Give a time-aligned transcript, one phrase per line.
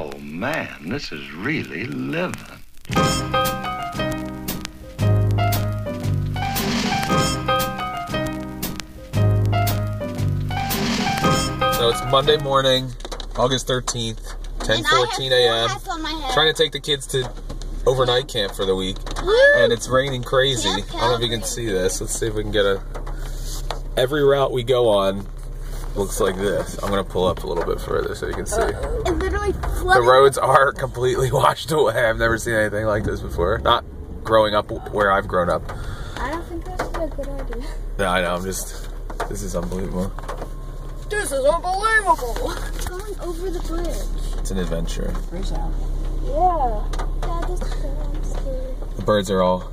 [0.00, 2.36] Oh, man, this is really living.
[11.72, 12.92] So it's Monday morning,
[13.36, 15.68] August 13th, 10:14 a.m.
[16.32, 17.28] Trying to take the kids to
[17.84, 18.98] overnight camp for the week,
[19.56, 20.68] and it's raining crazy.
[20.68, 22.00] I don't know if you can see this.
[22.00, 22.80] Let's see if we can get a.
[23.96, 25.26] Every route we go on
[25.98, 26.78] looks like this.
[26.82, 28.62] I'm gonna pull up a little bit further so you can see.
[28.62, 32.08] It literally The roads are completely washed away.
[32.08, 33.58] I've never seen anything like this before.
[33.58, 33.84] Not
[34.24, 35.62] growing up where I've grown up.
[36.16, 37.64] I don't think that's a good idea.
[37.98, 38.34] No, I know.
[38.36, 38.88] I'm just.
[39.28, 40.12] This is unbelievable.
[41.10, 42.54] This is unbelievable.
[42.86, 44.38] Going over the bridge.
[44.38, 45.12] It's an adventure.
[46.24, 46.84] Yeah.
[47.48, 48.34] This is.
[48.96, 49.72] The birds are all.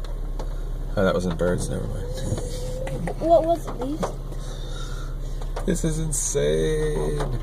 [0.97, 1.69] Oh, that wasn't birds.
[1.69, 2.05] Never mind.
[3.19, 4.24] What was it, these?
[5.65, 7.39] This is insane.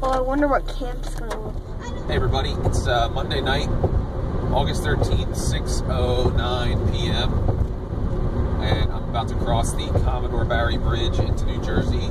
[0.00, 3.68] Oh, I wonder what camp's gonna look Hey everybody, it's uh, Monday night,
[4.52, 7.32] August 13th, 6.09 p.m.
[8.62, 12.08] And I'm about to cross the Commodore Barry Bridge into New Jersey.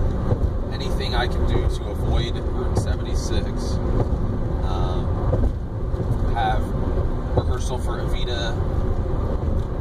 [0.74, 3.48] Anything I can do to avoid Route 76.
[4.66, 6.68] Um, have
[7.38, 8.52] rehearsal for Evita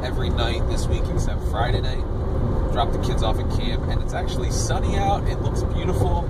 [0.05, 2.10] every night this week except Friday night.
[2.71, 5.27] Drop the kids off at camp, and it's actually sunny out.
[5.27, 6.23] It looks beautiful.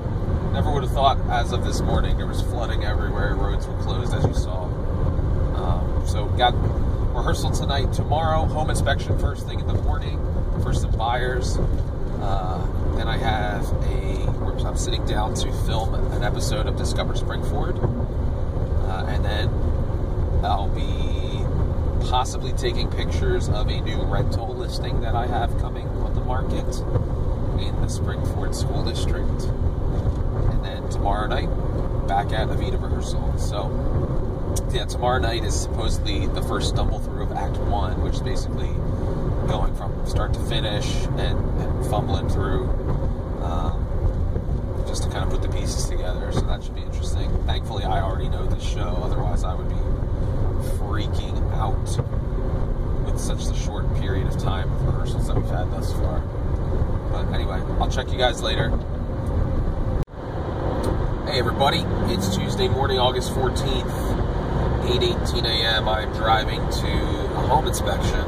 [0.54, 3.36] Never would have thought, as of this morning, there was flooding everywhere.
[3.36, 4.64] Roads were closed, as you saw.
[4.64, 6.54] Um, so, got
[7.16, 7.94] rehearsal tonight.
[7.94, 10.20] Tomorrow, home inspection first thing in the morning
[10.64, 11.58] for some buyers.
[12.22, 14.12] Uh, then I have a.
[14.66, 17.78] I'm sitting down to film an episode of Discover Springford,
[18.88, 19.50] uh, and then
[20.46, 26.22] I'll be possibly taking pictures of a new rental listing that I have coming the
[26.22, 26.68] market
[27.60, 29.44] in the Springford School District.
[30.52, 31.50] And then tomorrow night,
[32.08, 33.38] back at Evita rehearsal.
[33.38, 33.70] So,
[34.72, 38.70] yeah, tomorrow night is supposedly the first stumble through of Act One, which is basically
[39.48, 40.86] going from start to finish
[41.18, 42.68] and, and fumbling through
[43.42, 43.86] um,
[44.88, 46.32] just to kind of put the pieces together.
[46.32, 47.32] So that should be interesting.
[47.46, 49.76] Thankfully, I already know this show, otherwise, I would be
[50.78, 51.88] freaking out
[53.22, 56.20] such a short period of time of rehearsals that we've had thus far.
[57.12, 58.70] But anyway, I'll check you guys later.
[61.28, 63.92] Hey everybody, it's Tuesday morning, August 14th,
[64.84, 65.88] 8:18 a.m.
[65.88, 68.26] I'm driving to a home inspection.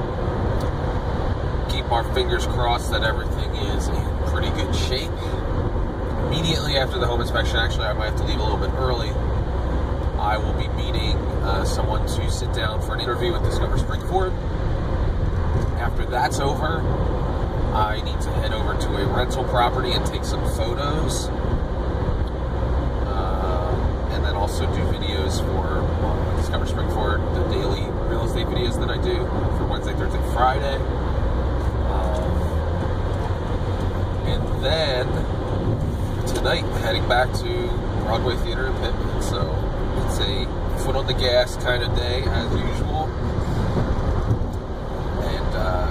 [1.70, 5.12] Keep our fingers crossed that everything is in pretty good shape.
[6.28, 9.10] Immediately after the home inspection, actually, I might have to leave a little bit early.
[10.20, 14.53] I will be meeting uh, someone to sit down for an interview with Discover Springford.
[15.94, 16.80] After that's over,
[17.76, 21.28] I need to head over to a rental property and take some photos.
[23.06, 28.80] Uh, and then also do videos for uh, Discover Springford, the daily real estate videos
[28.80, 29.18] that I do
[29.58, 30.78] for Wednesday, Thursday, Friday.
[31.92, 32.24] Um,
[34.26, 35.08] and then
[36.26, 37.68] tonight, heading back to
[38.06, 39.22] Broadway Theater in Pitman.
[39.22, 39.42] So
[40.08, 40.48] it's a
[40.84, 43.12] foot on the gas kind of day as usual.
[45.24, 45.88] And uh,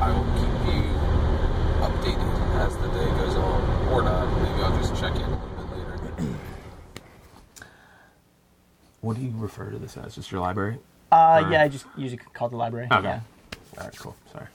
[0.00, 0.82] I will keep you
[1.84, 3.60] updated as the day goes on.
[3.90, 4.26] Or not.
[4.42, 6.34] Maybe I'll just check in a little bit later.
[9.00, 10.14] What do you refer to this as?
[10.14, 10.78] Just your library?
[11.10, 12.86] Uh, Or- yeah, I just usually call it the library.
[12.90, 13.02] Okay.
[13.02, 13.20] Yeah.
[13.78, 14.16] All right, cool.
[14.32, 14.46] Sorry.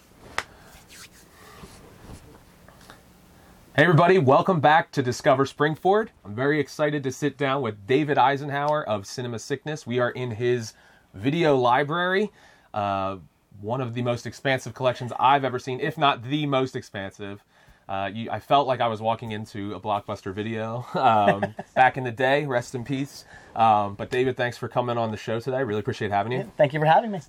[3.76, 6.08] Hey, everybody, welcome back to Discover Springford.
[6.24, 9.86] I'm very excited to sit down with David Eisenhower of Cinema Sickness.
[9.86, 10.74] We are in his
[11.14, 12.32] video library,
[12.74, 13.18] uh,
[13.60, 17.44] one of the most expansive collections I've ever seen, if not the most expansive.
[17.88, 22.04] Uh, you, I felt like I was walking into a blockbuster video um, back in
[22.04, 22.46] the day.
[22.46, 23.26] Rest in peace.
[23.56, 25.64] Um, but David, thanks for coming on the show today.
[25.64, 26.52] Really appreciate having you.
[26.58, 27.20] Thank you for having me.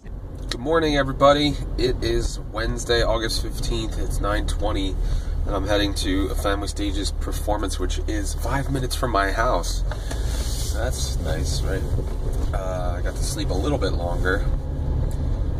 [0.50, 1.54] Good morning, everybody.
[1.76, 3.98] It is Wednesday, August 15th.
[3.98, 4.96] It's 9:20,
[5.46, 9.82] and I'm heading to a Family Stages performance, which is five minutes from my house.
[10.72, 11.82] That's nice, right?
[12.54, 14.46] Uh, I got to sleep a little bit longer,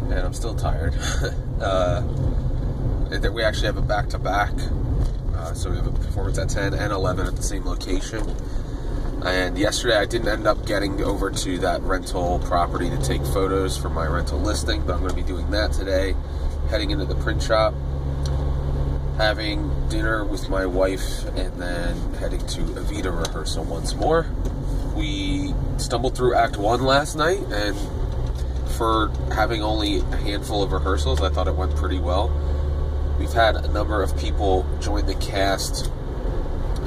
[0.08, 0.94] and I'm still tired.
[1.60, 2.02] uh,
[3.32, 4.52] we actually have a back-to-back,
[5.36, 8.24] uh, so we have a performance at 10 and 11 at the same location.
[9.24, 13.76] And yesterday I didn't end up getting over to that rental property to take photos
[13.76, 16.14] for my rental listing, but I'm going to be doing that today.
[16.70, 17.74] Heading into the print shop,
[19.16, 24.26] having dinner with my wife, and then heading to Evita rehearsal once more.
[24.94, 27.76] We stumbled through Act 1 last night, and
[28.76, 32.30] for having only a handful of rehearsals, I thought it went pretty well.
[33.18, 35.90] We've had a number of people join the cast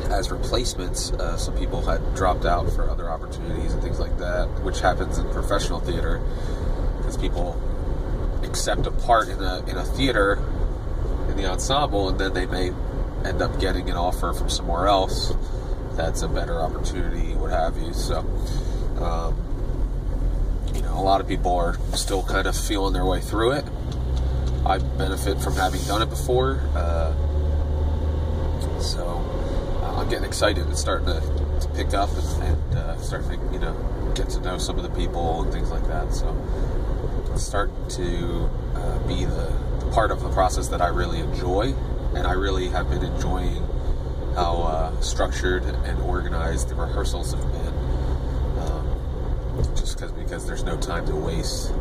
[0.10, 1.12] as replacements.
[1.12, 5.18] Uh, some people had dropped out for other opportunities and things like that, which happens
[5.18, 6.22] in professional theater
[6.98, 7.62] because people
[8.44, 10.40] accept a part in a in a theater
[11.30, 12.72] in the ensemble, and then they may
[13.26, 15.34] end up getting an offer from somewhere else
[16.00, 17.94] that's a better opportunity, what have you.
[17.94, 18.20] So,
[19.02, 19.36] um,
[20.74, 23.66] you know, a lot of people are still kind of feeling their way through it.
[24.66, 27.14] I benefit from having done it before, uh,
[28.80, 29.06] so
[29.82, 30.68] uh, I'm getting excited.
[30.70, 31.22] It's starting to,
[31.62, 34.90] to pick up and, and uh, to, you know, get to know some of the
[34.90, 36.14] people and things like that.
[36.14, 36.36] So,
[37.36, 41.74] start to uh, be the, the part of the process that I really enjoy,
[42.16, 43.66] and I really have been enjoying
[44.36, 47.74] how uh, structured and organized the rehearsals have been.
[48.60, 51.74] Um, just because there's no time to waste,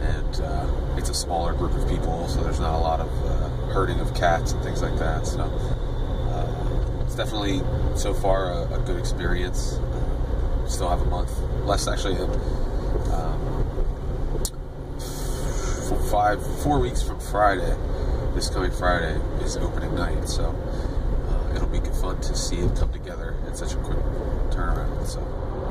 [0.00, 0.66] and uh,
[0.96, 4.14] it's a smaller group of people, so there's not a lot of uh, herding of
[4.14, 5.26] cats and things like that.
[5.26, 7.62] So uh, it's definitely
[7.96, 9.78] so far a, a good experience.
[10.66, 11.30] Still have a month,
[11.64, 12.16] less actually.
[13.12, 13.46] Um,
[16.10, 17.76] five, four weeks from Friday,
[18.34, 20.28] this coming Friday is opening night.
[20.28, 20.54] So
[21.54, 23.98] it'll be fun to see it come together in such a quick
[24.50, 25.06] turnaround.
[25.06, 25.20] So,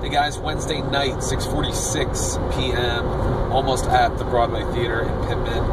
[0.05, 3.07] hey guys, Wednesday night, 6:46 p.m.,
[3.51, 5.63] almost at the Broadway Theater in Pitman.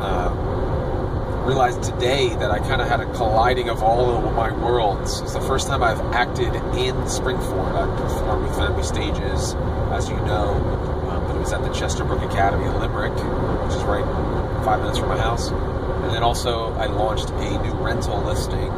[0.00, 5.20] Um, realized today that I kind of had a colliding of all of my worlds.
[5.20, 7.74] It's the first time I've acted in Springford.
[7.74, 9.52] I've performed with Family Stages,
[9.92, 10.54] as you know,
[11.10, 14.06] um, but it was at the Chesterbrook Academy in Limerick, which is right
[14.64, 15.50] five minutes from my house.
[15.50, 18.70] And then also, I launched a new rental listing in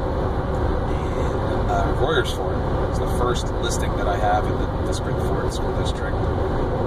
[1.70, 2.55] uh, Royersford.
[2.96, 6.16] It's the first listing that I have in the, the Springford School District.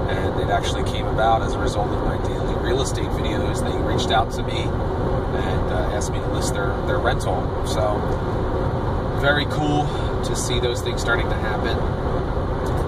[0.09, 3.61] And it actually came about as a result of my daily real estate videos.
[3.61, 7.45] They reached out to me and uh, asked me to list their, their rental.
[7.67, 7.99] So,
[9.21, 9.85] very cool
[10.23, 11.77] to see those things starting to happen.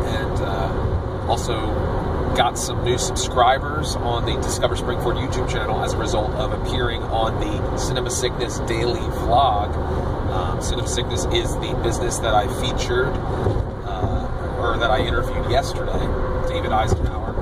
[0.10, 5.98] And uh, also, got some new subscribers on the Discover Springford YouTube channel as a
[5.98, 10.11] result of appearing on the Cinema Sickness daily vlog.
[10.32, 16.00] Um, Cinema Sickness is the business that I featured uh, or that I interviewed yesterday,
[16.48, 17.36] David Eisenhower.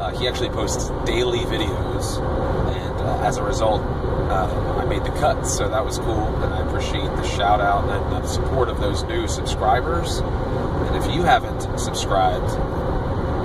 [0.00, 2.18] Uh, he actually posts daily videos,
[2.74, 6.52] and uh, as a result, uh, I made the cut, so that was cool, and
[6.52, 10.18] I appreciate the shout out and the support of those new subscribers.
[10.18, 12.50] And if you haven't subscribed,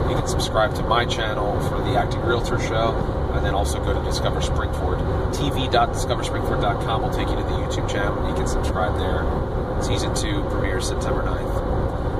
[0.09, 2.93] you can subscribe to my channel for the Acting Realtor Show,
[3.35, 4.99] and then also go to Discover Springford.
[5.33, 8.27] TV.discoverspringford.com will take you to the YouTube channel.
[8.29, 9.83] You can subscribe there.
[9.83, 11.61] Season 2 premieres September 9th.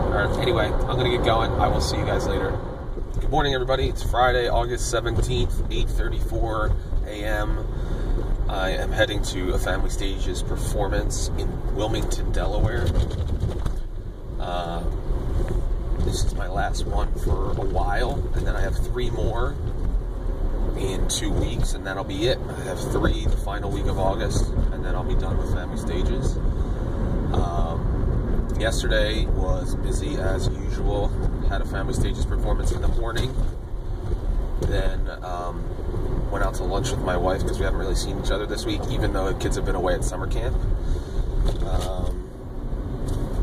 [0.06, 1.52] All right, anyway, I'm going to get going.
[1.54, 2.58] I will see you guys later.
[3.20, 3.88] Good morning, everybody.
[3.88, 6.76] It's Friday, August 17th, 8.34
[7.08, 7.66] a.m.
[8.50, 12.88] I am heading to a Family Stages performance in Wilmington, Delaware.
[14.40, 14.84] Uh,
[16.00, 19.56] this is my last one for a while, and then I have three more
[20.78, 22.38] in two weeks, and that'll be it.
[22.38, 25.78] I have three the final week of August, and then I'll be done with Family
[25.78, 26.38] Stages.
[27.34, 31.08] Um, yesterday was busy as usual.
[31.50, 33.34] Had a Family Stages performance in the morning.
[34.62, 35.64] Then um,
[36.32, 38.66] went out to lunch with my wife because we haven't really seen each other this
[38.66, 40.56] week, even though the kids have been away at summer camp.
[41.66, 42.30] Um,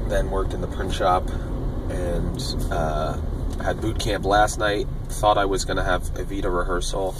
[0.08, 1.29] then worked in the print shop
[1.90, 3.19] and uh,
[3.62, 4.86] had boot camp last night.
[5.08, 7.14] Thought I was going to have Evita rehearsal,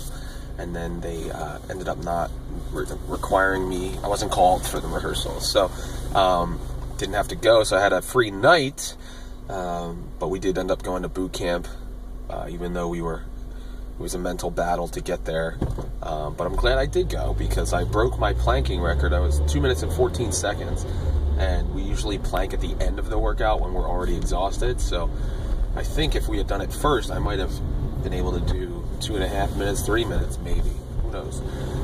[0.58, 2.30] and then they uh, ended up not
[2.72, 3.96] re- requiring me.
[4.02, 5.70] I wasn't called for the rehearsal, so
[6.14, 6.61] um,
[6.99, 7.64] didn't have to go.
[7.64, 8.96] So I had a free night,
[9.49, 11.68] um, but we did end up going to boot camp,
[12.28, 13.22] uh, even though we were.
[13.99, 15.58] It was a mental battle to get there,
[16.02, 19.12] um, but I'm glad I did go because I broke my planking record.
[19.12, 20.87] I was two minutes and 14 seconds
[21.38, 24.80] and we usually plank at the end of the workout when we're already exhausted.
[24.80, 25.11] So
[25.75, 27.52] I think if we had done it first, I might have
[28.02, 30.71] been able to do two and a half minutes, three minutes, maybe.
[31.02, 31.41] Who knows?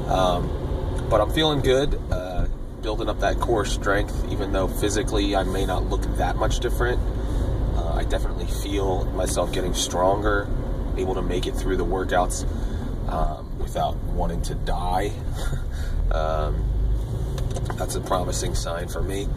[0.09, 2.47] Um, but I'm feeling good, uh,
[2.83, 7.01] building up that core strength, even though physically I may not look that much different.
[7.77, 10.49] Uh, I definitely feel myself getting stronger,
[10.97, 12.47] able to make it through the workouts
[13.11, 15.13] um, without wanting to die.
[16.13, 16.65] um,
[17.77, 19.29] that's a promising sign for me.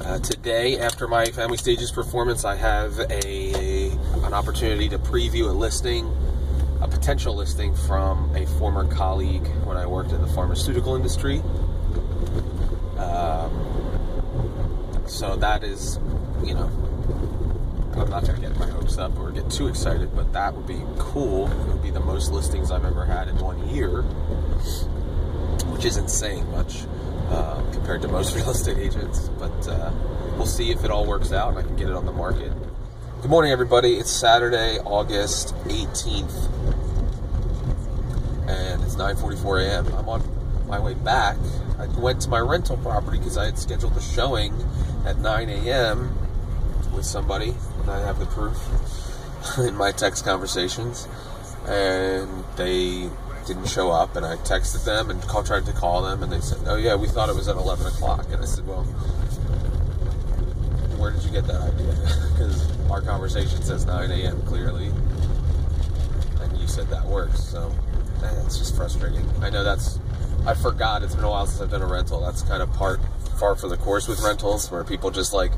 [0.00, 3.90] Uh, today, after my Family Stages performance, I have a
[4.24, 6.10] an opportunity to preview a listing,
[6.80, 11.40] a potential listing from a former colleague when I worked in the pharmaceutical industry.
[12.98, 15.98] Um, so that is,
[16.44, 16.70] you know,
[17.96, 20.66] I'm not going to get my hopes up or get too excited, but that would
[20.66, 21.50] be cool.
[21.50, 24.02] It would be the most listings I've ever had in one year,
[25.72, 26.84] which isn't saying much.
[27.30, 29.28] Um, compared to most real estate agents.
[29.38, 29.92] But uh,
[30.36, 32.52] we'll see if it all works out and I can get it on the market.
[33.22, 33.94] Good morning, everybody.
[33.94, 36.50] It's Saturday, August 18th,
[38.48, 39.86] and it's 9:44 a.m.
[39.94, 41.36] I'm on my way back.
[41.78, 44.54] I went to my rental property because I had scheduled a showing
[45.04, 46.16] at 9 a.m.
[46.94, 48.58] with somebody, and I have the proof
[49.58, 51.08] in my text conversations.
[51.66, 53.10] And they
[53.46, 56.40] didn't show up, and I texted them and call, tried to call them, and they
[56.40, 58.84] said, "Oh yeah, we thought it was at 11 o'clock." And I said, "Well,
[60.98, 61.94] where did you get that idea?
[62.36, 64.42] Because our conversation says 9 a.m.
[64.42, 67.42] clearly, and you said that works.
[67.42, 67.72] So
[68.44, 69.24] it's just frustrating.
[69.40, 69.98] I know that's.
[70.46, 71.02] I forgot.
[71.02, 72.20] It's been a while since I've done a rental.
[72.20, 73.00] That's kind of part
[73.38, 75.52] far for the course with rentals, where people just like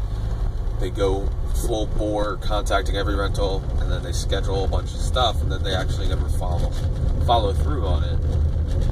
[0.80, 1.28] they go
[1.66, 5.62] full bore contacting every rental, and then they schedule a bunch of stuff, and then
[5.62, 6.70] they actually never follow
[7.26, 8.18] follow through on it.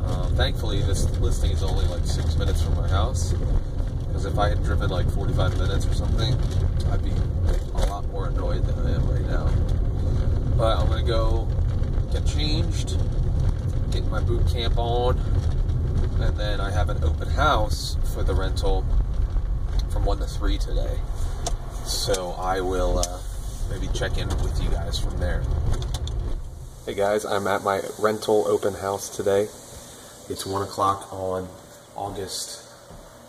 [0.05, 3.33] Um, thankfully, this listing is only like six minutes from my house.
[4.17, 6.35] Because if I had driven like 45 minutes or something,
[6.91, 7.13] I'd be
[7.75, 9.49] a lot more annoyed than I am right now.
[10.57, 11.47] But I'm gonna go
[12.13, 12.99] get changed,
[13.91, 15.19] get my boot camp on,
[16.21, 18.85] and then I have an open house for the rental
[19.91, 20.99] from 1 to 3 today.
[21.87, 23.21] So I will uh,
[23.71, 25.45] maybe check in with you guys from there.
[26.85, 29.43] Hey guys, I'm at my rental open house today.
[30.29, 31.49] It's 1 o'clock on
[31.95, 32.65] August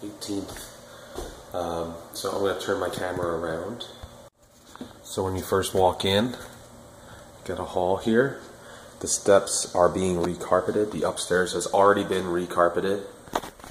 [0.03, 0.73] 18th.
[1.53, 3.85] Um, so I'm going to turn my camera around.
[5.03, 6.35] So when you first walk in,
[7.45, 8.39] get a hall here.
[9.01, 10.91] The steps are being recarpeted.
[10.91, 13.03] The upstairs has already been recarpeted.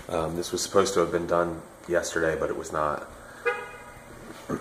[0.09, 3.11] Um, this was supposed to have been done yesterday, but it was not.
[4.49, 4.59] Got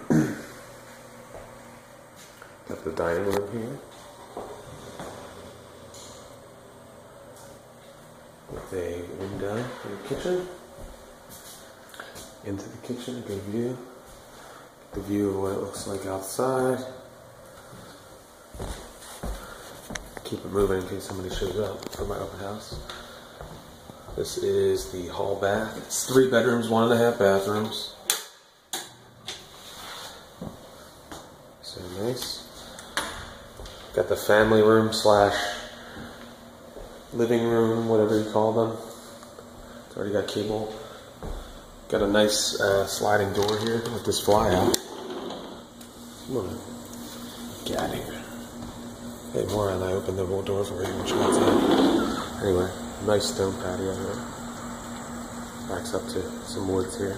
[2.83, 3.77] the dining room here.
[8.51, 10.47] With a window in the kitchen.
[12.45, 13.77] Into the kitchen, good view.
[14.93, 16.83] The view of what it looks like outside.
[20.23, 22.79] Keep it moving in case somebody shows up for my open house.
[24.15, 25.77] This is the hall bath.
[25.77, 27.94] It's three bedrooms, one and a half bathrooms.
[31.75, 32.47] So nice.
[33.95, 35.35] Got the family room slash
[37.13, 38.77] living room, whatever you call them.
[39.87, 40.73] It's already got cable.
[41.89, 44.77] Got a nice uh, sliding door here with this fly out.
[46.27, 46.59] Come on.
[47.65, 48.23] Get out of here.
[49.33, 50.87] Hey, moron, I opened the whole door for you.
[50.87, 52.71] You want to Anyway,
[53.05, 54.15] nice stone patio here.
[55.67, 57.17] Backs up to some woods here.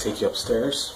[0.00, 0.94] Take you upstairs.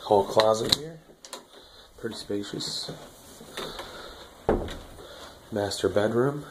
[0.00, 0.98] Whole closet here.
[1.98, 2.90] Pretty spacious.
[5.52, 6.46] Master bedroom.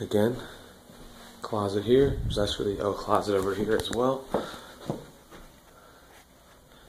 [0.00, 0.36] Again,
[1.42, 2.16] closet here.
[2.22, 4.24] There's actually a closet over here as well.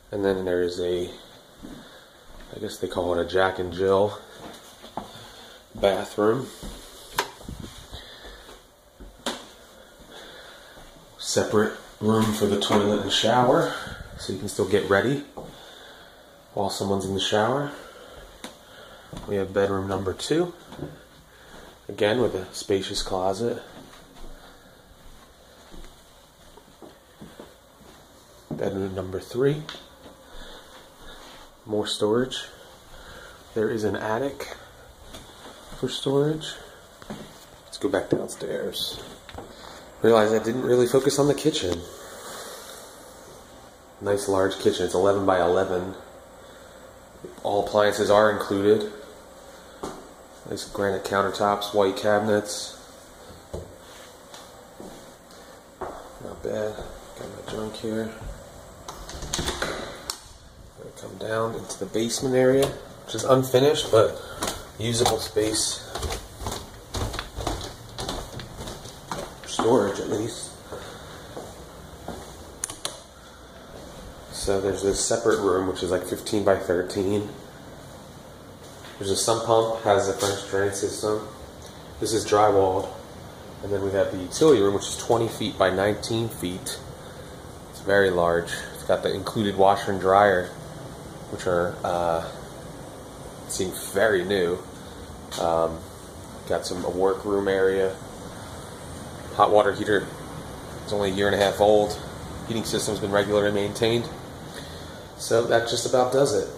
[0.09, 1.09] And then there is a,
[2.55, 4.17] I guess they call it a Jack and Jill
[5.75, 6.47] bathroom.
[11.27, 13.73] Separate room for the toilet and shower,
[14.17, 15.25] so you can still get ready
[16.53, 17.73] while someone's in the shower.
[19.27, 20.53] We have bedroom number two,
[21.89, 23.61] again with a spacious closet.
[28.49, 29.63] Bedroom number three,
[31.65, 32.45] more storage.
[33.53, 34.55] There is an attic
[35.77, 36.53] for storage.
[37.65, 39.03] Let's go back downstairs.
[40.07, 41.81] Realized I didn't really focus on the kitchen.
[43.99, 44.85] Nice large kitchen.
[44.85, 45.95] It's 11 by 11.
[47.43, 48.89] All appliances are included.
[50.49, 52.79] Nice granite countertops, white cabinets.
[55.81, 56.73] Not bad.
[57.19, 58.09] Got my junk here.
[60.77, 62.65] Gonna come down into the basement area,
[63.05, 64.23] which is unfinished but
[64.79, 65.83] usable space.
[69.45, 70.51] Storage at least.
[74.31, 77.27] So there's this separate room which is like 15 by 13.
[78.97, 81.27] There's a sump pump, has a French drain system.
[81.99, 82.87] This is drywalled.
[83.63, 86.79] And then we have the utility room, which is 20 feet by 19 feet.
[87.71, 88.51] It's very large.
[88.75, 90.47] It's got the included washer and dryer,
[91.31, 92.25] which are uh,
[93.49, 94.59] seem very new.
[95.41, 95.79] Um,
[96.47, 97.95] got some a workroom area.
[99.37, 100.07] Hot water heater.
[100.83, 102.01] It's only a year and a half old.
[102.47, 104.09] Heating system's been regularly maintained.
[105.19, 106.49] So that just about does it.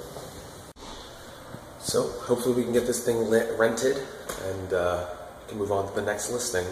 [1.79, 3.97] So hopefully we can get this thing lit, rented
[4.45, 5.07] and uh,
[5.49, 6.65] can move on to the next listing.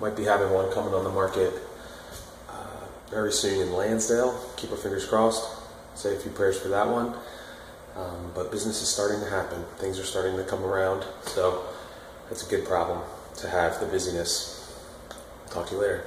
[0.00, 1.52] Might be having one coming on the market
[2.48, 4.40] uh, very soon in Lansdale.
[4.56, 5.44] Keep our fingers crossed.
[5.96, 7.12] Say a few prayers for that one.
[7.96, 9.64] Um, but business is starting to happen.
[9.78, 11.04] Things are starting to come around.
[11.22, 11.64] So
[12.28, 13.02] that's a good problem
[13.38, 14.59] to have the busyness.
[15.50, 16.04] Talk to you later.